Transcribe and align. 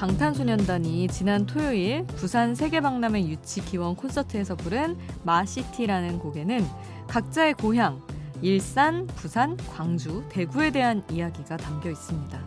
방탄소년단이 0.00 1.08
지난 1.08 1.44
토요일 1.44 2.06
부산 2.06 2.54
세계박람회 2.54 3.26
유치 3.26 3.62
기원 3.62 3.94
콘서트에서 3.94 4.56
부른 4.56 4.96
마시티라는 5.24 6.18
곡에는 6.20 6.64
각자의 7.06 7.52
고향, 7.52 8.00
일산, 8.40 9.06
부산, 9.08 9.58
광주, 9.58 10.24
대구에 10.30 10.70
대한 10.70 11.02
이야기가 11.10 11.58
담겨 11.58 11.90
있습니다. 11.90 12.40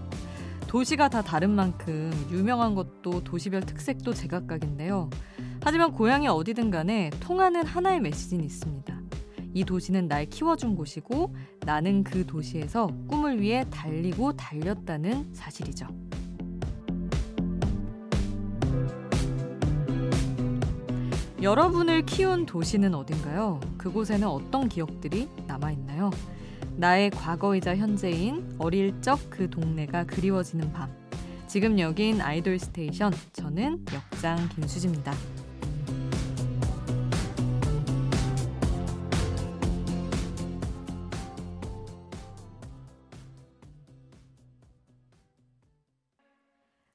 도시가 0.68 1.10
다 1.10 1.22
다른 1.22 1.52
만큼 1.52 2.12
유명한 2.32 2.74
것도 2.74 3.24
도시별 3.24 3.62
특색도 3.62 4.16
제각각인데요. 4.16 5.12
하지만 5.62 5.92
고향이 5.92 6.28
어디든 6.28 6.72
간에 6.72 7.12
통하는 7.20 7.64
하나의 7.64 8.00
메시지는 8.00 8.44
있습니다. 8.46 9.00
이 9.54 9.64
도시는 9.64 10.08
날 10.08 10.26
키워준 10.26 10.76
곳이고 10.76 11.36
나는 11.68 12.04
그 12.04 12.26
도시에서 12.26 12.88
꿈을 13.08 13.40
위해 13.40 13.64
달리고 13.70 14.34
달렸다는 14.38 15.36
사실이죠. 15.36 15.86
여러분을 21.44 22.06
키운 22.06 22.46
도시는 22.46 22.96
어딘가요? 22.96 23.60
그곳에는 23.78 24.26
어떤 24.26 24.70
기억들이 24.70 25.28
남아있나요? 25.46 26.10
나의 26.78 27.10
과거이자 27.10 27.76
현재인 27.76 28.56
어릴 28.58 29.02
적 29.02 29.20
그 29.30 29.50
동네가 29.50 30.06
그리워지는 30.06 30.72
밤. 30.72 30.90
지금 31.48 31.78
여긴 31.80 32.22
아이돌 32.22 32.60
스테이션. 32.60 33.12
저는 33.34 33.84
역장 33.94 34.48
김수지입니다. 34.56 35.12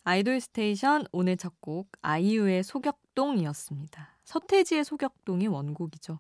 아이돌 0.05 0.41
스테이션 0.41 1.05
오늘 1.13 1.37
첫 1.37 1.61
곡 1.61 1.91
아이유의 2.01 2.63
소격동이었습니다. 2.65 4.18
서태지의 4.29 4.85
소격동이 4.85 5.47
원곡이죠. 5.47 6.19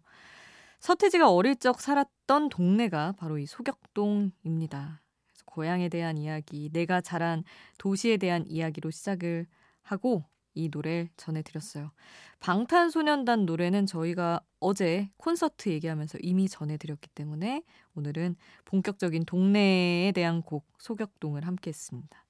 서태지가 0.81 1.31
어릴 1.31 1.56
적 1.56 1.78
살았던 1.81 2.48
동네가 2.48 3.12
바로 3.19 3.37
이 3.37 3.45
소격동입니다. 3.45 5.03
그래서 5.27 5.45
고향에 5.45 5.91
대한 5.91 6.17
이야기, 6.17 6.70
내가 6.73 7.03
자란 7.03 7.45
도시에 7.77 8.17
대한 8.17 8.47
이야기로 8.47 8.91
시작을 8.91 9.47
하고 9.83 10.25
이 10.55 10.70
노래를 10.73 11.11
전해드렸어요. 11.19 11.92
방탄소년단 12.41 13.45
노래는 13.45 13.84
저희가 13.84 14.41
어제 14.59 15.11
콘서트 15.19 15.69
얘기하면서 15.69 16.19
이미 16.22 16.48
전해드렸기 16.48 17.11
때문에 17.11 17.62
오늘은 17.95 18.37
본격적인 18.65 19.27
동네에 19.27 20.12
대한 20.12 20.41
곡 20.41 20.65
소격동을 20.78 21.47
함께 21.47 21.69
했습니다. 21.69 22.25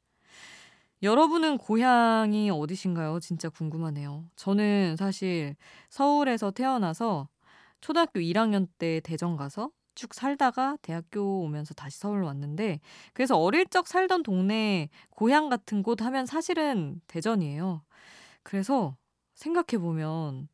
여러분은 1.02 1.58
고향이 1.58 2.50
어디신가요? 2.50 3.20
진짜 3.20 3.48
궁금하네요. 3.48 4.24
저는 4.36 4.96
사실 4.96 5.54
서울에서 5.90 6.50
태어나서 6.50 7.28
초등학교 7.80 8.18
1학년 8.20 8.66
때 8.78 9.00
대전 9.04 9.36
가서 9.36 9.70
쭉 9.94 10.12
살다가 10.12 10.76
대학교 10.82 11.42
오면서 11.42 11.74
다시 11.74 11.98
서울 11.98 12.22
왔는데 12.24 12.80
그래서 13.12 13.38
어릴 13.38 13.66
적 13.66 13.86
살던 13.86 14.24
동네 14.24 14.88
고향 15.10 15.48
같은 15.48 15.82
곳 15.82 16.02
하면 16.02 16.26
사실은 16.26 17.00
대전이에요. 17.06 17.82
그래서 18.42 18.96
생각해 19.34 19.80
보면 19.80 20.48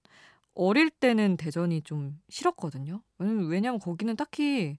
어릴 0.55 0.91
때는 0.91 1.37
대전이 1.39 1.83
좀 1.83 2.21
싫었거든요. 2.29 3.03
왜냐면 3.19 3.79
거기는 3.79 4.15
딱히 4.17 4.79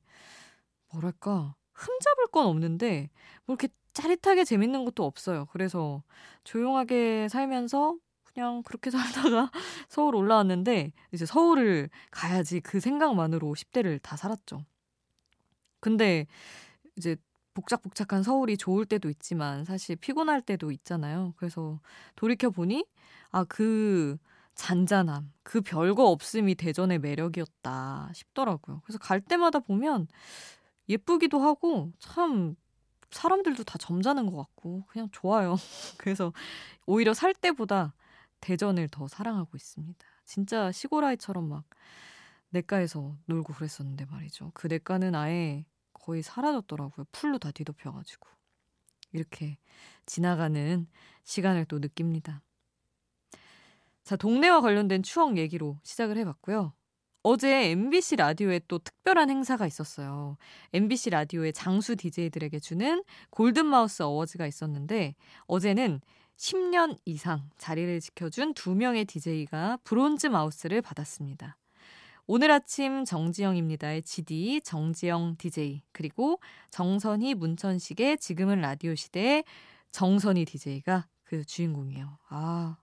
뭐랄까 0.91 1.55
흠잡을 1.73 2.27
건 2.31 2.45
없는데 2.47 3.09
뭐 3.45 3.55
이렇게 3.55 3.73
짜릿하게 3.95 4.45
재밌는 4.45 4.85
것도 4.85 5.05
없어요. 5.05 5.47
그래서 5.51 6.03
조용하게 6.45 7.29
살면서 7.29 7.97
그냥 8.25 8.63
그렇게 8.63 8.91
살다가 8.91 9.51
서울 9.89 10.15
올라왔는데 10.15 10.93
이제 11.13 11.25
서울을 11.25 11.89
가야지 12.11 12.61
그 12.61 12.79
생각만으로 12.79 13.55
10대를 13.55 13.99
다 14.03 14.17
살았죠. 14.17 14.65
근데 15.79 16.25
이제 16.97 17.17
복작복작한 17.53 18.23
서울이 18.23 18.57
좋을 18.57 18.85
때도 18.85 19.09
있지만 19.09 19.65
사실 19.65 19.95
피곤할 19.95 20.41
때도 20.41 20.71
있잖아요. 20.71 21.33
그래서 21.37 21.79
돌이켜 22.15 22.49
보니 22.49 22.85
아 23.31 23.45
그 23.45 24.17
잔잔함, 24.55 25.33
그 25.43 25.61
별거 25.61 26.05
없음이 26.11 26.55
대전의 26.55 26.99
매력이었다 26.99 28.11
싶더라고요. 28.13 28.81
그래서 28.85 28.99
갈 28.99 29.21
때마다 29.21 29.59
보면 29.59 30.07
예쁘기도 30.89 31.39
하고 31.39 31.91
참 31.99 32.55
사람들도 33.11 33.63
다 33.63 33.77
점잖은 33.77 34.25
것 34.27 34.37
같고 34.37 34.85
그냥 34.87 35.09
좋아요. 35.11 35.55
그래서 35.97 36.33
오히려 36.85 37.13
살 37.13 37.33
때보다 37.33 37.93
대전을 38.41 38.89
더 38.89 39.07
사랑하고 39.07 39.57
있습니다. 39.57 40.05
진짜 40.25 40.71
시골 40.71 41.03
아이처럼 41.05 41.47
막 41.49 41.65
냇가에서 42.49 43.17
놀고 43.25 43.53
그랬었는데 43.53 44.05
말이죠. 44.05 44.51
그 44.53 44.67
냇가는 44.67 45.15
아예 45.15 45.65
거의 45.93 46.21
사라졌더라고요. 46.21 47.05
풀로 47.11 47.37
다 47.39 47.51
뒤덮여가지고. 47.51 48.27
이렇게 49.11 49.57
지나가는 50.05 50.87
시간을 51.23 51.65
또 51.65 51.79
느낍니다. 51.79 52.41
자, 54.03 54.15
동네와 54.15 54.61
관련된 54.61 55.01
추억 55.03 55.37
얘기로 55.37 55.79
시작을 55.83 56.17
해봤고요. 56.17 56.73
어제 57.27 57.71
MBC 57.71 58.17
라디오에 58.17 58.61
또 58.67 58.77
특별한 58.77 59.31
행사가 59.31 59.65
있었어요. 59.65 60.37
MBC 60.73 61.09
라디오의 61.09 61.53
장수 61.53 61.95
DJ들에게 61.95 62.59
주는 62.59 63.03
골든마우스 63.31 64.03
어워즈가 64.03 64.45
있었는데 64.45 65.15
어제는 65.47 66.01
10년 66.37 66.95
이상 67.05 67.49
자리를 67.57 67.99
지켜준 67.99 68.53
두 68.53 68.75
명의 68.75 69.05
DJ가 69.05 69.79
브론즈 69.83 70.27
마우스를 70.27 70.83
받았습니다. 70.83 71.57
오늘 72.27 72.51
아침 72.51 73.05
정지영입니다의 73.05 74.03
GD 74.03 74.61
정지영 74.63 75.37
DJ 75.39 75.81
그리고 75.93 76.39
정선희 76.69 77.33
문천식의 77.33 78.19
지금은 78.19 78.61
라디오 78.61 78.93
시대의 78.93 79.45
정선희 79.89 80.45
DJ가 80.45 81.07
그 81.23 81.43
주인공이에요. 81.43 82.19
아, 82.29 82.77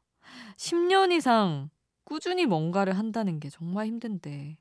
10년 0.56 1.12
이상 1.12 1.70
꾸준히 2.12 2.44
뭔가를 2.44 2.98
한다는 2.98 3.40
게 3.40 3.48
정말 3.48 3.86
힘든데 3.86 4.58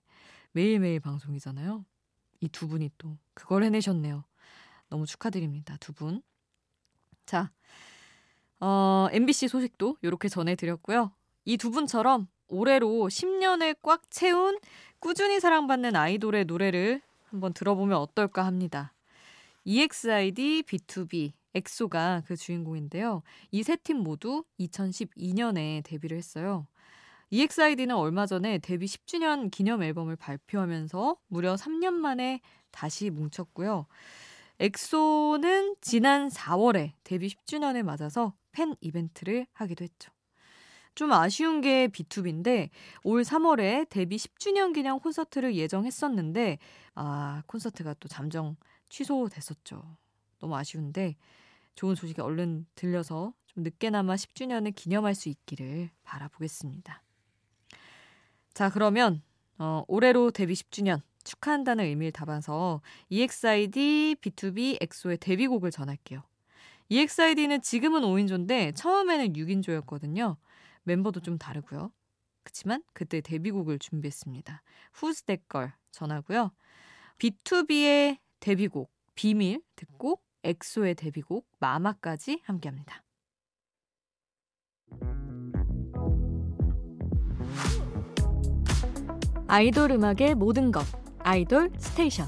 매일매일 0.54 1.02
방송이잖아요. 1.02 1.84
이 2.40 2.48
두 2.48 2.70
분이 2.70 2.92
또 2.98 3.18
그걸 3.34 3.64
해내셨네요. 3.66 4.24
너무 4.88 5.06
축하드립니다. 5.06 5.76
두 5.82 5.92
분. 5.92 6.22
자, 7.26 7.52
어, 8.62 9.08
MBC 9.12 9.50
소식도 9.50 9.98
이렇게 10.02 10.30
전해드렸고요. 10.30 11.12
이 11.44 11.58
두 11.58 11.72
분처럼 11.72 12.30
올해로 12.48 13.10
10년을 13.10 13.76
꽉 13.82 14.10
채운 14.10 14.58
꾸준히 15.00 15.42
사랑받는 15.42 15.94
아이돌의 15.98 16.46
노래를 16.46 17.02
한번 17.26 17.52
들어보면 17.54 17.98
어떨까 17.98 18.46
합니다. 18.46 18.94
EXID, 19.66 20.64
B2B, 20.64 21.34
엑소가 21.54 22.24
그 22.26 22.38
주인공인데요. 22.38 23.24
이 23.52 23.60
세 23.60 23.76
팀 23.76 23.98
모두 23.98 24.46
2012년에 24.58 25.84
데뷔를 25.84 26.16
했어요. 26.18 26.66
EXID는 27.34 27.96
얼마 27.96 28.26
전에 28.26 28.58
데뷔 28.58 28.88
10주년 28.88 29.50
기념 29.52 29.82
앨범을 29.82 30.18
발표하면서 30.18 31.16
무려 31.28 31.56
3년 31.56 31.94
만에 31.94 32.42
다시 32.72 33.10
뭉쳤고요. 33.10 33.88
엑소는 34.60 35.78
지난 35.80 36.28
4월에 36.28 36.92
데뷔 37.06 37.30
10주년을 37.30 37.84
맞아서 37.84 38.34
팬 38.52 38.76
이벤트를 38.82 39.48
하기도 39.54 39.86
했죠. 39.86 40.12
좀 40.94 41.14
아쉬운 41.14 41.62
게 41.62 41.88
B2B인데 41.88 42.70
올 43.04 43.22
3월에 43.22 43.88
데뷔 43.88 44.18
10주년 44.18 44.74
기념 44.74 45.00
콘서트를 45.00 45.56
예정했었는데 45.56 46.58
아 46.96 47.44
콘서트가 47.48 47.94
또 48.02 48.10
잠정 48.10 48.58
취소됐었죠. 48.90 49.98
너무 50.40 50.58
아쉬운데 50.58 51.16
좋은 51.76 51.96
소식이 51.96 52.20
얼른 52.20 52.66
들려서 52.76 53.34
좀 53.48 53.64
늦게나마 53.64 54.16
10주년을 54.16 54.76
기념할 54.76 55.16
수 55.16 55.30
있기를 55.30 55.92
바라보겠습니다. 56.04 57.02
자, 58.54 58.70
그러면 58.70 59.22
어, 59.58 59.84
올해로 59.88 60.32
데뷔 60.32 60.54
10주년 60.54 61.02
축하한다는 61.24 61.86
의미를 61.86 62.12
담아서 62.12 62.82
EXID, 63.10 64.16
B2B, 64.22 64.78
엑소의 64.82 65.18
데뷔곡을 65.18 65.72
전할게요. 65.72 66.24
EXID는 66.90 67.62
지금은 67.62 68.02
5인조인데 68.02 68.76
처음에는 68.76 69.34
6인조였거든요. 69.34 70.36
멤버도 70.84 71.22
좀 71.22 71.38
다르고요. 71.38 71.92
그치만 72.44 72.84
그때 72.94 73.22
데뷔곡을 73.22 73.80
준비했습니다. 73.80 74.64
Who's 74.96 75.26
That 75.26 75.44
Girl 75.50 75.72
전하고요. 75.92 76.52
B2B의 77.20 78.18
데뷔곡 78.40 78.92
비밀 79.16 79.62
듣고 79.76 80.20
엑소의 80.44 80.96
데뷔곡 80.96 81.48
마마까지 81.60 82.42
함께합니다. 82.44 83.04
아이돌 89.54 89.92
음악의 89.92 90.36
모든 90.36 90.72
것 90.72 90.82
아이돌 91.20 91.72
스테이션 91.78 92.26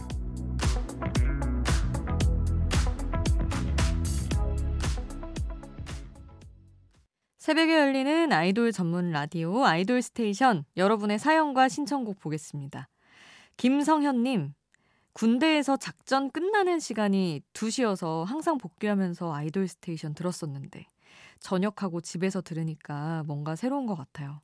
새벽에 7.38 7.80
열리는 7.80 8.30
아이돌 8.34 8.74
전문 8.74 9.12
라디오 9.12 9.64
아이돌 9.64 10.02
스테이션 10.02 10.66
여러분의 10.76 11.18
사연과 11.18 11.70
신청곡 11.70 12.20
보겠습니다. 12.20 12.90
김성현님, 13.56 14.54
군대에서 15.14 15.78
작전 15.78 16.30
끝나는 16.30 16.82
시간이 16.82 17.40
2시여서 17.54 18.26
항상 18.26 18.58
복귀하면서 18.58 19.34
아이돌 19.34 19.70
스테이션 19.70 20.14
들었었는데 20.14 20.88
저녁하고 21.40 22.02
집에서 22.02 22.42
들으니까 22.42 23.24
뭔가 23.28 23.56
새로운 23.56 23.86
것 23.86 23.96
같아요. 23.96 24.42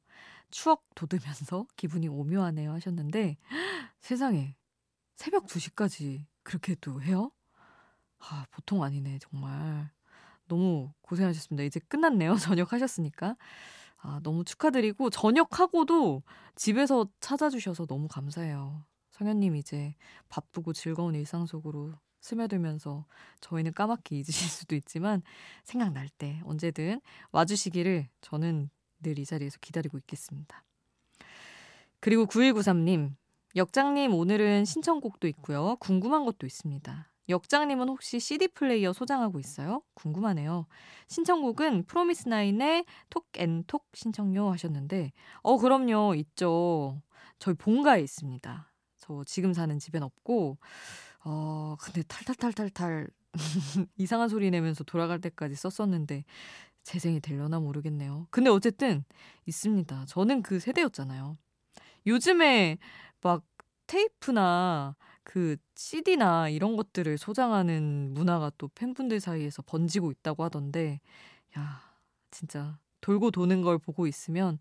추억 0.51 0.83
돋으면서 0.95 1.65
기분이 1.75 2.07
오묘하네요 2.07 2.71
하셨는데 2.73 3.37
세상에 4.01 4.55
새벽 5.15 5.47
2시까지 5.47 6.25
그렇게 6.43 6.75
또 6.81 7.01
해요? 7.01 7.31
아, 8.19 8.45
보통 8.51 8.83
아니네 8.83 9.19
정말. 9.19 9.91
너무 10.47 10.91
고생하셨습니다. 11.01 11.63
이제 11.63 11.79
끝났네요. 11.79 12.35
저녁 12.57 12.73
하셨으니까. 12.73 13.35
아, 13.97 14.19
너무 14.23 14.43
축하드리고 14.43 15.09
저녁하고도 15.09 16.23
집에서 16.55 17.07
찾아주셔서 17.19 17.85
너무 17.85 18.07
감사해요. 18.07 18.85
성현님 19.11 19.55
이제 19.55 19.95
바쁘고 20.29 20.73
즐거운 20.73 21.15
일상 21.15 21.45
속으로 21.45 21.93
스며들면서 22.21 23.05
저희는 23.41 23.73
까맣게 23.73 24.15
잊으실 24.17 24.49
수도 24.49 24.75
있지만 24.75 25.21
생각날 25.63 26.07
때 26.09 26.41
언제든 26.45 27.01
와주시기를 27.31 28.07
저는 28.21 28.69
늘 29.01 29.17
이 29.19 29.25
자리에서 29.25 29.57
기다리고 29.61 29.97
있겠습니다. 29.99 30.63
그리고 31.99 32.25
9193님, 32.25 33.15
역장님 33.55 34.13
오늘은 34.13 34.65
신청곡도 34.65 35.27
있고요. 35.27 35.75
궁금한 35.79 36.25
것도 36.25 36.45
있습니다. 36.45 37.09
역장님은 37.27 37.89
혹시 37.89 38.19
CD 38.19 38.47
플레이어 38.47 38.91
소장하고 38.93 39.39
있어요? 39.39 39.83
궁금하네요. 39.93 40.65
신청곡은 41.07 41.83
프로미스나인의 41.85 42.85
톡앤톡 43.09 43.85
신청요 43.93 44.51
하셨는데, 44.51 45.11
어, 45.43 45.57
그럼요. 45.57 46.15
있죠. 46.15 47.01
저희 47.37 47.53
본가에 47.55 48.01
있습니다. 48.01 48.71
저 48.97 49.23
지금 49.25 49.53
사는 49.53 49.77
집엔 49.77 50.01
없고, 50.03 50.57
어, 51.25 51.75
근데 51.81 52.01
탈탈탈탈탈 52.03 53.07
이상한 53.97 54.27
소리 54.29 54.49
내면서 54.49 54.83
돌아갈 54.83 55.21
때까지 55.21 55.55
썼었는데, 55.55 56.25
재생이 56.83 57.19
되려나 57.19 57.59
모르겠네요. 57.59 58.27
근데 58.31 58.49
어쨌든 58.49 59.03
있습니다. 59.45 60.05
저는 60.05 60.41
그 60.41 60.59
세대였잖아요. 60.59 61.37
요즘에 62.07 62.77
막 63.21 63.43
테이프나 63.87 64.95
그 65.23 65.57
CD나 65.75 66.49
이런 66.49 66.75
것들을 66.75 67.17
소장하는 67.17 68.13
문화가 68.13 68.51
또 68.57 68.67
팬분들 68.69 69.19
사이에서 69.19 69.61
번지고 69.61 70.11
있다고 70.11 70.43
하던데, 70.43 70.99
야, 71.57 71.81
진짜 72.31 72.79
돌고 73.01 73.31
도는 73.31 73.61
걸 73.61 73.77
보고 73.77 74.07
있으면 74.07 74.59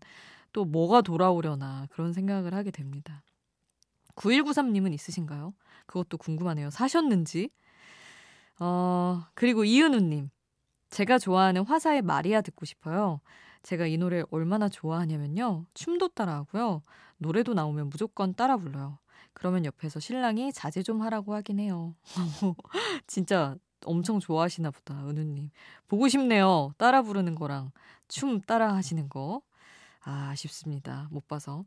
또 0.53 0.65
뭐가 0.65 1.01
돌아오려나 1.01 1.87
그런 1.91 2.13
생각을 2.13 2.53
하게 2.53 2.71
됩니다. 2.71 3.23
9193님은 4.15 4.93
있으신가요? 4.93 5.53
그것도 5.85 6.17
궁금하네요. 6.17 6.69
사셨는지. 6.69 7.49
어, 8.59 9.23
그리고 9.33 9.63
이은우님. 9.63 10.29
제가 10.89 11.19
좋아하는 11.19 11.63
화사의 11.63 12.01
마리아 12.01 12.41
듣고 12.41 12.65
싶어요. 12.65 13.21
제가 13.63 13.87
이 13.87 13.97
노래 13.97 14.23
얼마나 14.31 14.69
좋아하냐면요. 14.69 15.65
춤도 15.73 16.09
따라하고요. 16.09 16.81
노래도 17.17 17.53
나오면 17.53 17.89
무조건 17.89 18.33
따라 18.33 18.57
불러요. 18.57 18.97
그러면 19.33 19.65
옆에서 19.65 19.99
신랑이 19.99 20.51
자제 20.53 20.83
좀 20.83 21.01
하라고 21.01 21.33
하긴 21.33 21.59
해요. 21.59 21.95
진짜 23.07 23.55
엄청 23.85 24.19
좋아하시나 24.19 24.71
보다, 24.71 25.07
은우님. 25.07 25.51
보고 25.87 26.07
싶네요. 26.07 26.73
따라 26.77 27.01
부르는 27.01 27.35
거랑 27.35 27.71
춤 28.07 28.41
따라 28.41 28.73
하시는 28.73 29.07
거. 29.09 29.41
아, 30.01 30.29
아쉽습니다. 30.31 31.07
못 31.11 31.27
봐서. 31.27 31.65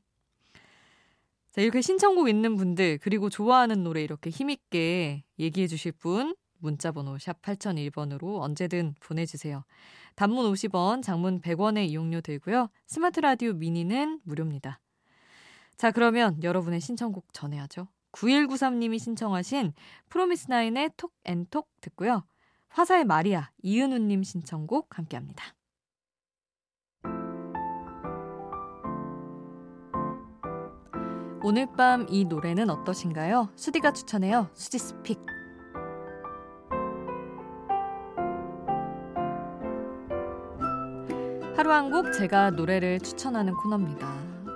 자, 1.53 1.61
이렇게 1.61 1.83
신청곡 1.83 2.29
있는 2.29 2.57
분들, 2.57 2.99
그리고 3.03 3.29
좋아하는 3.29 3.85
노래 3.85 4.03
이렇게 4.03 4.31
힘있게 4.31 5.25
얘기해 5.39 5.67
주실 5.67 5.93
분, 5.93 6.35
문자번호 6.63 7.19
샵 7.19 7.43
8001번으로 7.43 8.41
언제든 8.41 8.95
보내주세요. 9.01 9.65
단문 10.15 10.51
50원, 10.53 11.03
장문 11.03 11.41
100원의 11.41 11.89
이용료 11.89 12.21
들고요. 12.23 12.69
스마트 12.87 13.21
라디오 13.21 13.53
미니는 13.53 14.21
무료입니다. 14.25 14.81
자, 15.77 15.91
그러면 15.91 16.43
여러분의 16.43 16.81
신청곡 16.81 17.33
전해야죠. 17.33 17.89
9193님이 18.13 18.99
신청하신 18.99 19.73
프로미스나인의 20.09 20.91
톡앤톡 20.97 21.69
듣고요. 21.81 22.25
화사의 22.69 23.05
마리아, 23.05 23.51
이은우님 23.63 24.23
신청곡 24.23 24.97
함께 24.99 25.17
합니다. 25.17 25.55
오늘 31.45 31.67
밤 31.77 32.07
이 32.09 32.25
노래는 32.25 32.71
어떠신가요? 32.71 33.51
수디가 33.57 33.93
추천해요. 33.93 34.49
수지 34.55 34.79
스픽. 34.79 35.42
하루 41.73 41.85
한곡 41.85 42.13
제가 42.13 42.51
노래를 42.51 43.01
추천하는 43.01 43.55
코너입니다. 43.55 44.07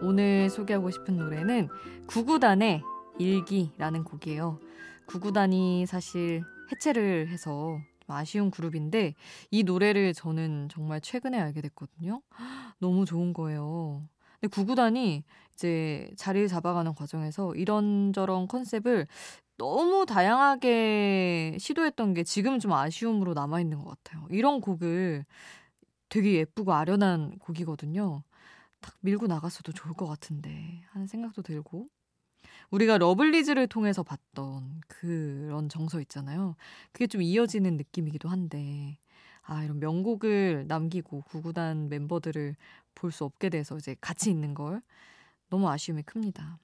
오늘 0.02 0.50
소개하고 0.50 0.90
싶은 0.90 1.16
노래는 1.16 1.68
구구단의 2.06 2.82
일기라는 3.18 4.04
곡이에요. 4.04 4.60
구구단이 5.06 5.86
사실 5.86 6.42
해체를 6.70 7.28
해서 7.28 7.78
아쉬운 8.06 8.50
그룹인데 8.50 9.14
이 9.50 9.62
노래를 9.62 10.12
저는 10.12 10.68
정말 10.70 11.00
최근에 11.00 11.40
알게 11.40 11.62
됐거든요. 11.62 12.20
너무 12.80 13.06
좋은 13.06 13.32
거예요. 13.32 14.06
근데 14.38 14.50
구구단이 14.54 15.24
이제 15.54 16.10
자리를 16.18 16.48
잡아가는 16.48 16.94
과정에서 16.94 17.54
이런저런 17.54 18.46
컨셉을 18.46 19.06
너무 19.56 20.04
다양하게 20.04 21.56
시도했던 21.58 22.12
게 22.12 22.24
지금 22.24 22.58
좀 22.58 22.74
아쉬움으로 22.74 23.32
남아있는 23.32 23.78
것 23.78 23.88
같아요. 24.04 24.26
이런 24.28 24.60
곡을 24.60 25.24
되게 26.08 26.34
예쁘고 26.34 26.72
아련한 26.74 27.38
곡이거든요. 27.38 28.22
딱 28.80 28.94
밀고 29.00 29.26
나갔어도 29.28 29.72
좋을 29.72 29.94
것 29.94 30.06
같은데 30.06 30.82
하는 30.90 31.06
생각도 31.06 31.42
들고 31.42 31.88
우리가 32.70 32.98
러블리즈를 32.98 33.68
통해서 33.68 34.02
봤던 34.02 34.82
그런 34.88 35.68
정서 35.68 36.00
있잖아요. 36.02 36.56
그게 36.92 37.06
좀 37.06 37.22
이어지는 37.22 37.76
느낌이기도 37.76 38.28
한데 38.28 38.98
아 39.42 39.64
이런 39.64 39.80
명곡을 39.80 40.66
남기고 40.68 41.22
구구단 41.22 41.88
멤버들을 41.88 42.56
볼 42.94 43.12
수 43.12 43.24
없게 43.24 43.50
돼서 43.50 43.76
이제 43.78 43.96
같이 44.00 44.30
있는 44.30 44.54
걸 44.54 44.82
너무 45.50 45.68
아쉬움이 45.70 46.02
큽니다. 46.04 46.58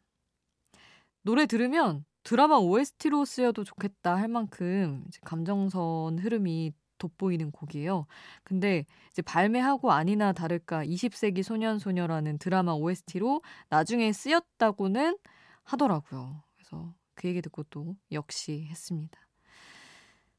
노래 1.22 1.46
들으면 1.46 2.04
드라마 2.24 2.56
OST로 2.56 3.24
쓰여도 3.24 3.64
좋겠다 3.64 4.16
할 4.16 4.28
만큼 4.28 5.04
감정선 5.24 6.18
흐름이 6.18 6.72
돋보이는 7.02 7.50
곡이에요. 7.50 8.06
근데 8.44 8.84
이제 9.10 9.22
발매하고 9.22 9.90
아니나 9.90 10.32
다를까 10.32 10.84
20세기 10.84 11.42
소년 11.42 11.78
소녀라는 11.78 12.38
드라마 12.38 12.72
OST로 12.72 13.42
나중에 13.68 14.12
쓰였다고는 14.12 15.18
하더라고요. 15.64 16.42
그래서 16.56 16.94
그 17.14 17.28
얘기 17.28 17.42
듣고 17.42 17.64
또 17.64 17.96
역시 18.12 18.66
했습니다. 18.70 19.18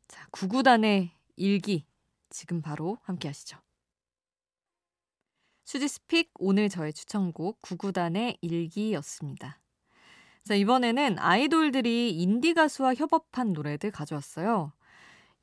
자, 0.08 0.26
구구단의 0.32 1.12
일기 1.36 1.86
지금 2.30 2.62
바로 2.62 2.98
함께 3.04 3.28
하시죠. 3.28 3.58
수지스픽 5.66 6.32
오늘 6.36 6.70
저의 6.70 6.94
추천곡 6.94 7.62
구구단의 7.62 8.38
일기였습니다. 8.42 9.60
자, 10.44 10.56
이번에는 10.56 11.20
아이돌들이 11.20 12.12
인디 12.12 12.54
가수와 12.54 12.96
협업한 12.96 13.54
노래들 13.54 13.92
가져왔어요. 13.92 14.74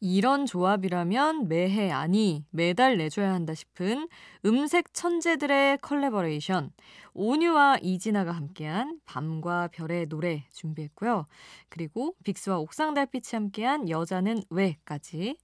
이런 0.01 0.47
조합이라면 0.47 1.49
매해 1.49 1.91
아니 1.91 2.45
매달 2.51 2.97
내줘야 2.97 3.35
한다 3.35 3.55
싶은 3.55 4.09
음색 4.47 4.95
천재들의 4.95 5.79
컬래버레이션 5.79 6.73
온유와 7.13 7.79
이진아가 7.83 8.33
함께한 8.33 9.01
밤과 9.05 9.69
별의 9.69 10.07
노래 10.07 10.45
준비했고요. 10.53 11.27
그리고 11.69 12.15
빅스와 12.25 12.59
옥상 12.59 12.95
달빛이 12.95 13.25
함께한 13.33 13.91
여자는 13.91 14.43
왜까지 14.49 15.37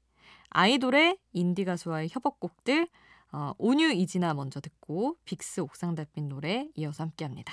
아이돌의 0.48 1.18
인디 1.32 1.64
가수와의 1.64 2.08
협업곡들 2.10 2.88
어, 3.32 3.52
온유 3.58 3.92
이진아 3.92 4.32
먼저 4.34 4.60
듣고 4.60 5.16
빅스 5.24 5.60
옥상 5.60 5.94
달빛 5.94 6.24
노래 6.24 6.68
이어서 6.76 7.04
함께합니다. 7.04 7.52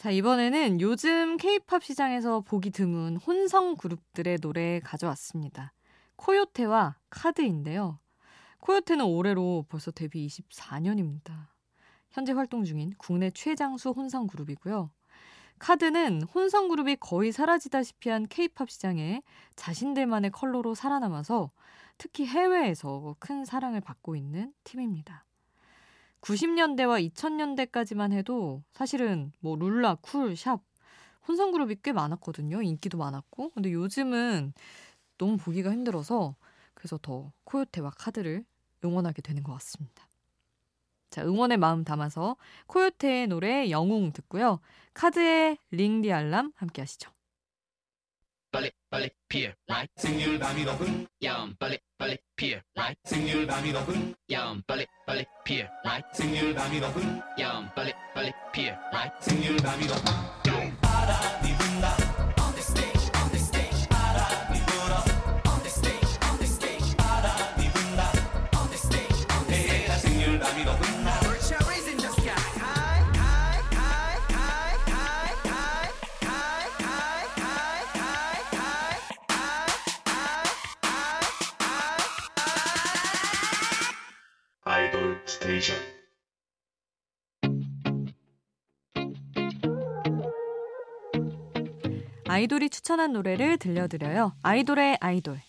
자, 0.00 0.10
이번에는 0.10 0.80
요즘 0.80 1.36
케이팝 1.36 1.84
시장에서 1.84 2.40
보기 2.40 2.70
드문 2.70 3.18
혼성 3.18 3.76
그룹들의 3.76 4.38
노래 4.38 4.80
가져왔습니다. 4.80 5.74
코요테와 6.16 6.96
카드인데요. 7.10 7.98
코요테는 8.60 9.04
올해로 9.04 9.66
벌써 9.68 9.90
데뷔 9.90 10.26
24년입니다. 10.26 11.48
현재 12.12 12.32
활동 12.32 12.64
중인 12.64 12.94
국내 12.96 13.30
최장수 13.30 13.90
혼성 13.90 14.26
그룹이고요. 14.26 14.90
카드는 15.58 16.22
혼성 16.22 16.68
그룹이 16.68 16.96
거의 16.96 17.30
사라지다시피 17.30 18.08
한 18.08 18.26
케이팝 18.26 18.70
시장에 18.70 19.20
자신들만의 19.54 20.30
컬러로 20.30 20.74
살아남아서 20.74 21.50
특히 21.98 22.24
해외에서 22.24 23.16
큰 23.18 23.44
사랑을 23.44 23.82
받고 23.82 24.16
있는 24.16 24.54
팀입니다. 24.64 25.26
90년대와 26.20 27.12
2000년대까지만 27.12 28.12
해도 28.12 28.62
사실은 28.72 29.32
뭐 29.40 29.56
룰라, 29.56 29.96
쿨, 29.96 30.36
샵 30.36 30.60
혼성 31.26 31.52
그룹이 31.52 31.76
꽤 31.82 31.92
많았거든요. 31.92 32.62
인기도 32.62 32.98
많았고. 32.98 33.50
근데 33.50 33.72
요즘은 33.72 34.52
너무 35.18 35.36
보기가 35.36 35.70
힘들어서 35.70 36.34
그래서 36.74 36.98
더 37.00 37.32
코요테와 37.44 37.90
카드를 37.90 38.44
응원하게 38.84 39.22
되는 39.22 39.42
것 39.42 39.52
같습니다. 39.54 40.08
자, 41.10 41.24
응원의 41.24 41.58
마음 41.58 41.84
담아서 41.84 42.36
코요테의 42.66 43.26
노래 43.26 43.70
영웅 43.70 44.12
듣고요. 44.12 44.60
카드의 44.94 45.58
링디 45.70 46.12
알람 46.12 46.52
함께 46.54 46.82
하시죠. 46.82 47.10
빨리 48.50 48.70
빨리 48.88 49.10
피어 49.28 49.52
라이 49.66 49.86
생률 49.96 50.38
밤이 50.38 50.64
높은 50.64 51.06
야음 51.22 51.54
빨리 51.56 51.78
빨리 52.00 52.16
피어 52.34 52.58
라이 52.74 52.94
생률 53.04 53.46
밤이 53.46 53.72
높은 53.72 54.14
야음 54.32 54.62
빨리 54.66 54.86
빨리 55.06 55.22
피어 55.44 55.66
라이 55.84 56.00
생률 56.14 56.54
밤이 56.54 56.80
높은 56.80 57.20
야음 57.38 57.68
빨리 57.76 57.92
빨리 58.14 58.32
피어 58.54 58.74
라이 58.90 59.10
생률 59.20 59.58
밤이 59.58 59.86
높은 59.86 60.29
아이돌이 92.30 92.70
추천한 92.70 93.12
노래를 93.12 93.58
들려드려요. 93.58 94.34
아이돌의 94.44 94.98
아이돌. 95.00 95.40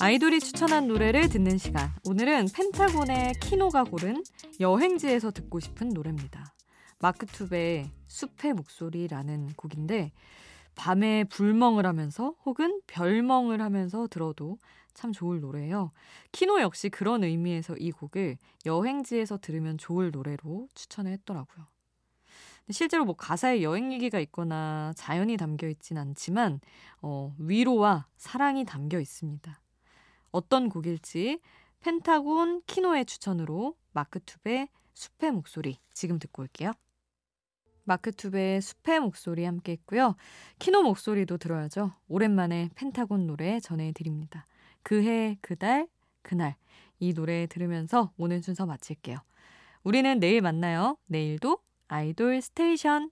아이돌이 0.00 0.40
추천한 0.40 0.86
노래를 0.86 1.30
듣는 1.30 1.56
시간. 1.56 1.88
오늘은 2.04 2.48
펜타곤의 2.54 3.32
키노가 3.40 3.84
고른 3.84 4.22
여행지에서 4.60 5.30
듣고 5.30 5.60
싶은 5.60 5.88
노래입니다. 5.88 6.52
마크 6.98 7.24
투베의 7.24 7.90
숲의 8.06 8.52
목소리라는 8.52 9.54
곡인데 9.56 10.12
밤에 10.74 11.24
불멍을 11.24 11.86
하면서 11.86 12.34
혹은 12.44 12.82
별멍을 12.86 13.62
하면서 13.62 14.06
들어도 14.08 14.58
참 14.98 15.12
좋을 15.12 15.40
노래예요. 15.40 15.92
키노 16.32 16.60
역시 16.60 16.88
그런 16.88 17.22
의미에서 17.22 17.76
이 17.76 17.92
곡을 17.92 18.36
여행지에서 18.66 19.38
들으면 19.38 19.78
좋을 19.78 20.10
노래로 20.10 20.66
추천을 20.74 21.12
했더라고요. 21.12 21.66
실제로 22.70 23.04
뭐 23.04 23.14
가사에 23.14 23.62
여행 23.62 23.92
얘기가 23.92 24.18
있거나 24.18 24.92
자연이 24.96 25.36
담겨 25.36 25.68
있진 25.68 25.98
않지만 25.98 26.60
어, 27.00 27.32
위로와 27.38 28.08
사랑이 28.16 28.64
담겨 28.64 28.98
있습니다. 28.98 29.60
어떤 30.32 30.68
곡일지 30.68 31.38
펜타곤 31.78 32.62
키노의 32.66 33.04
추천으로 33.06 33.76
마크투베 33.92 34.66
숲의 34.94 35.30
목소리 35.30 35.78
지금 35.94 36.18
듣고 36.18 36.42
올게요. 36.42 36.72
마크투베의 37.84 38.60
숲의 38.60 38.98
목소리 38.98 39.44
함께 39.44 39.72
했고요. 39.72 40.16
키노 40.58 40.82
목소리도 40.82 41.38
들어야죠. 41.38 41.92
오랜만에 42.08 42.70
펜타곤 42.74 43.28
노래 43.28 43.60
전해드립니다. 43.60 44.44
그해, 44.88 45.36
그달, 45.42 45.86
그날. 46.22 46.56
이 46.98 47.12
노래 47.12 47.46
들으면서 47.46 48.10
오늘 48.16 48.42
순서 48.42 48.64
마칠게요. 48.64 49.18
우리는 49.82 50.18
내일 50.18 50.40
만나요. 50.40 50.96
내일도 51.04 51.58
아이돌 51.88 52.40
스테이션. 52.40 53.10